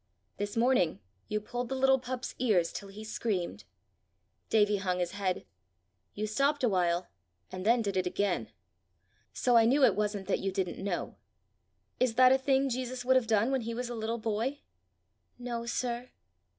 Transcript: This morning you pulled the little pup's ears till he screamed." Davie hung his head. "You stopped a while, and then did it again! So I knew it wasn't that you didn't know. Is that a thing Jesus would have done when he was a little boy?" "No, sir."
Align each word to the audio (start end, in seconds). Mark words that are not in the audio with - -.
This 0.37 0.57
morning 0.57 0.99
you 1.27 1.39
pulled 1.39 1.69
the 1.69 1.75
little 1.75 1.99
pup's 1.99 2.33
ears 2.39 2.73
till 2.73 2.87
he 2.89 3.03
screamed." 3.03 3.65
Davie 4.49 4.77
hung 4.77 4.97
his 4.97 5.11
head. 5.11 5.45
"You 6.15 6.25
stopped 6.25 6.63
a 6.63 6.67
while, 6.69 7.09
and 7.51 7.67
then 7.67 7.83
did 7.83 7.95
it 7.95 8.07
again! 8.07 8.49
So 9.31 9.55
I 9.57 9.65
knew 9.65 9.83
it 9.85 9.95
wasn't 9.95 10.27
that 10.27 10.39
you 10.39 10.51
didn't 10.51 10.83
know. 10.83 11.17
Is 11.99 12.15
that 12.15 12.31
a 12.31 12.39
thing 12.39 12.67
Jesus 12.67 13.05
would 13.05 13.15
have 13.15 13.27
done 13.27 13.51
when 13.51 13.61
he 13.61 13.75
was 13.75 13.89
a 13.89 13.93
little 13.95 14.17
boy?" 14.17 14.61
"No, 15.37 15.67
sir." 15.67 16.09